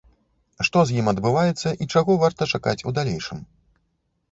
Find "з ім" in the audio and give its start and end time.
0.91-1.11